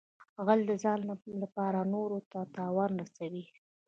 [0.45, 0.99] غل د ځان
[1.43, 3.43] لپاره نورو ته تاوان رسوي